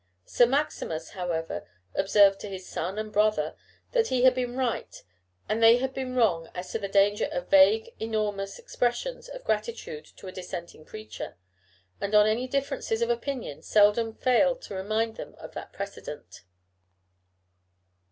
[0.25, 1.63] Sir Maximus, however,
[1.93, 3.55] observed to his son and brother
[3.91, 5.03] that he had been right
[5.47, 10.05] and they had been wrong as to the danger of vague, enormous expressions of gratitude
[10.15, 11.37] to a Dissenting preacher,
[12.01, 16.45] and on any differences of opinion seldom failed to remind them of that precedent.